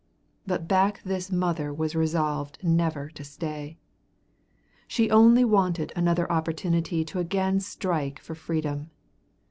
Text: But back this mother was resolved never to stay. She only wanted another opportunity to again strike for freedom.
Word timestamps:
But 0.47 0.67
back 0.67 1.03
this 1.03 1.31
mother 1.31 1.71
was 1.71 1.93
resolved 1.95 2.57
never 2.63 3.07
to 3.11 3.23
stay. 3.23 3.77
She 4.87 5.11
only 5.11 5.43
wanted 5.45 5.93
another 5.95 6.27
opportunity 6.31 7.05
to 7.05 7.19
again 7.19 7.59
strike 7.59 8.19
for 8.19 8.33
freedom. 8.33 8.89